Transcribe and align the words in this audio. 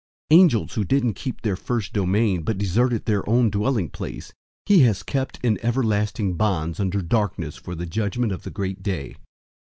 001:006 0.31 0.39
Angels 0.41 0.73
who 0.73 0.83
didn't 0.83 1.13
keep 1.13 1.41
their 1.41 1.55
first 1.55 1.93
domain, 1.93 2.41
but 2.41 2.57
deserted 2.57 3.05
their 3.05 3.29
own 3.29 3.51
dwelling 3.51 3.87
place, 3.87 4.33
he 4.65 4.79
has 4.79 5.03
kept 5.03 5.37
in 5.43 5.63
everlasting 5.63 6.33
bonds 6.33 6.79
under 6.79 7.03
darkness 7.03 7.55
for 7.55 7.75
the 7.75 7.85
judgment 7.85 8.31
of 8.31 8.41
the 8.41 8.49
great 8.49 8.81
day. 8.81 9.15